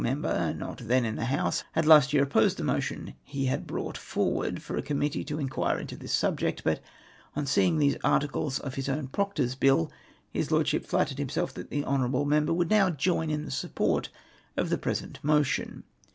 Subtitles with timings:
[0.03, 3.95] member, not then in the house, had last year opposed the motion he had brought
[3.95, 6.79] forward, for a Committee to inquire into this subject; but,
[7.35, 9.91] on seeing these articles of this his own Proctor's bill,
[10.31, 12.25] his Lordship flattered himself that the hon.
[12.27, 14.09] member would noAV join in the support
[14.57, 15.83] of the present motion.